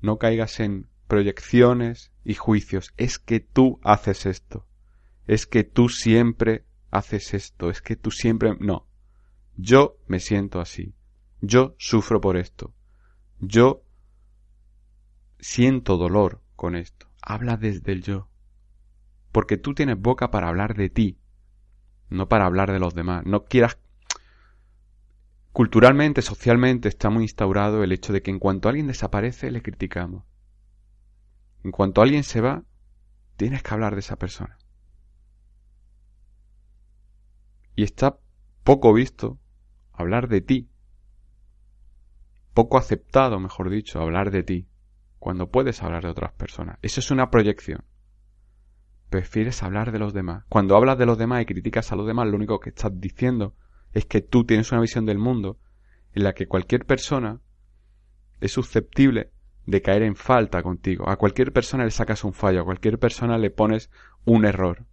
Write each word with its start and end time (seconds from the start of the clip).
No 0.00 0.18
caigas 0.18 0.60
en 0.60 0.88
proyecciones 1.06 2.12
y 2.24 2.34
juicios. 2.34 2.92
Es 2.96 3.18
que 3.18 3.40
tú 3.40 3.80
haces 3.82 4.26
esto. 4.26 4.66
Es 5.26 5.46
que 5.46 5.64
tú 5.64 5.88
siempre 5.88 6.64
haces 6.90 7.34
esto. 7.34 7.70
Es 7.70 7.82
que 7.82 7.96
tú 7.96 8.10
siempre... 8.10 8.56
No. 8.60 8.86
Yo 9.56 9.98
me 10.06 10.20
siento 10.20 10.60
así. 10.60 10.94
Yo 11.40 11.74
sufro 11.78 12.20
por 12.20 12.36
esto. 12.36 12.74
Yo 13.40 13.82
siento 15.38 15.96
dolor 15.96 16.42
con 16.56 16.76
esto. 16.76 17.08
Habla 17.22 17.56
desde 17.56 17.92
el 17.92 18.02
yo. 18.02 18.28
Porque 19.32 19.56
tú 19.56 19.74
tienes 19.74 20.00
boca 20.00 20.30
para 20.30 20.48
hablar 20.48 20.74
de 20.74 20.88
ti, 20.88 21.18
no 22.08 22.28
para 22.28 22.46
hablar 22.46 22.72
de 22.72 22.78
los 22.78 22.94
demás. 22.94 23.24
No 23.26 23.44
quieras... 23.44 23.78
Culturalmente, 25.58 26.22
socialmente 26.22 26.88
está 26.88 27.10
muy 27.10 27.24
instaurado 27.24 27.82
el 27.82 27.90
hecho 27.90 28.12
de 28.12 28.22
que 28.22 28.30
en 28.30 28.38
cuanto 28.38 28.68
alguien 28.68 28.86
desaparece 28.86 29.50
le 29.50 29.60
criticamos. 29.60 30.22
En 31.64 31.72
cuanto 31.72 32.00
alguien 32.00 32.22
se 32.22 32.40
va, 32.40 32.62
tienes 33.36 33.64
que 33.64 33.74
hablar 33.74 33.94
de 33.94 33.98
esa 33.98 34.14
persona. 34.14 34.56
Y 37.74 37.82
está 37.82 38.20
poco 38.62 38.92
visto 38.92 39.40
hablar 39.92 40.28
de 40.28 40.42
ti. 40.42 40.70
Poco 42.54 42.78
aceptado, 42.78 43.40
mejor 43.40 43.68
dicho, 43.68 44.00
hablar 44.00 44.30
de 44.30 44.44
ti. 44.44 44.68
Cuando 45.18 45.50
puedes 45.50 45.82
hablar 45.82 46.04
de 46.04 46.10
otras 46.10 46.34
personas. 46.34 46.78
Eso 46.82 47.00
es 47.00 47.10
una 47.10 47.32
proyección. 47.32 47.84
Prefieres 49.10 49.64
hablar 49.64 49.90
de 49.90 49.98
los 49.98 50.12
demás. 50.12 50.44
Cuando 50.48 50.76
hablas 50.76 50.98
de 50.98 51.06
los 51.06 51.18
demás 51.18 51.42
y 51.42 51.46
criticas 51.46 51.90
a 51.90 51.96
los 51.96 52.06
demás, 52.06 52.28
lo 52.28 52.36
único 52.36 52.60
que 52.60 52.68
estás 52.68 52.92
diciendo 53.00 53.56
es 53.92 54.06
que 54.06 54.20
tú 54.20 54.44
tienes 54.44 54.70
una 54.72 54.80
visión 54.80 55.06
del 55.06 55.18
mundo 55.18 55.58
en 56.12 56.24
la 56.24 56.34
que 56.34 56.46
cualquier 56.46 56.84
persona 56.84 57.40
es 58.40 58.52
susceptible 58.52 59.32
de 59.66 59.82
caer 59.82 60.02
en 60.02 60.16
falta 60.16 60.62
contigo. 60.62 61.08
A 61.08 61.16
cualquier 61.16 61.52
persona 61.52 61.84
le 61.84 61.90
sacas 61.90 62.24
un 62.24 62.32
fallo, 62.32 62.62
a 62.62 62.64
cualquier 62.64 62.98
persona 62.98 63.38
le 63.38 63.50
pones 63.50 63.90
un 64.24 64.44
error. 64.44 64.86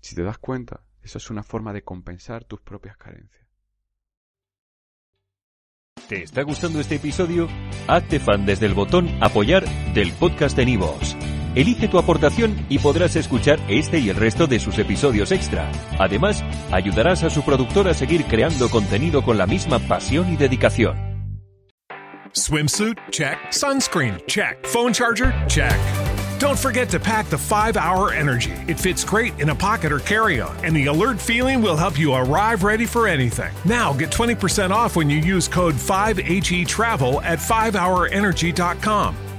Si 0.00 0.14
te 0.14 0.22
das 0.22 0.38
cuenta, 0.38 0.82
eso 1.02 1.18
es 1.18 1.30
una 1.30 1.42
forma 1.42 1.72
de 1.72 1.82
compensar 1.82 2.44
tus 2.44 2.60
propias 2.60 2.96
carencias. 2.96 3.44
¿Te 6.08 6.22
está 6.22 6.42
gustando 6.42 6.80
este 6.80 6.96
episodio? 6.96 7.48
Hazte 7.88 8.20
fan 8.20 8.44
desde 8.44 8.66
el 8.66 8.74
botón 8.74 9.08
Apoyar 9.22 9.64
del 9.94 10.12
podcast 10.12 10.56
de 10.56 10.66
Nivos. 10.66 11.16
Elige 11.54 11.88
tu 11.88 11.98
aportación 11.98 12.66
y 12.68 12.78
podrás 12.78 13.16
escuchar 13.16 13.58
este 13.68 13.98
y 13.98 14.08
el 14.08 14.16
resto 14.16 14.46
de 14.46 14.58
sus 14.58 14.78
episodios 14.78 15.32
extra. 15.32 15.70
Además, 15.98 16.42
ayudarás 16.72 17.22
a 17.22 17.30
su 17.30 17.42
productor 17.42 17.88
a 17.88 17.94
seguir 17.94 18.24
creando 18.24 18.68
contenido 18.68 19.22
con 19.22 19.38
la 19.38 19.46
misma 19.46 19.78
pasión 19.78 20.32
y 20.32 20.36
dedicación. 20.36 21.14
Swimsuit? 22.32 22.98
Check. 23.12 23.38
Sunscreen? 23.50 24.20
Check. 24.26 24.66
Phone 24.66 24.92
charger? 24.92 25.32
Check. 25.48 25.78
Don't 26.40 26.58
forget 26.58 26.90
to 26.90 26.98
pack 26.98 27.26
the 27.26 27.38
5 27.38 27.76
Hour 27.76 28.12
Energy. 28.12 28.52
It 28.66 28.78
fits 28.78 29.04
great 29.04 29.38
in 29.40 29.50
a 29.50 29.54
pocket 29.54 29.92
or 29.92 30.00
carry 30.00 30.40
on, 30.40 30.56
and 30.64 30.74
the 30.74 30.86
alert 30.86 31.20
feeling 31.20 31.62
will 31.62 31.76
help 31.76 31.96
you 31.96 32.12
arrive 32.12 32.64
ready 32.64 32.86
for 32.86 33.06
anything. 33.06 33.52
Now 33.64 33.92
get 33.92 34.10
20% 34.10 34.70
off 34.70 34.96
when 34.96 35.08
you 35.08 35.18
use 35.18 35.46
code 35.46 35.74
5HE 35.74 36.66
Travel 36.66 37.20
at 37.22 37.38
5hourenergy.com. 37.38 39.16